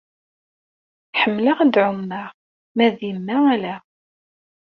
Ḥemmleɣ 1.19 1.57
ad 1.65 1.75
ɛummeɣ, 1.85 2.29
ma 2.75 2.87
d 2.95 2.97
yemma 3.07 3.37
ala. 3.53 3.75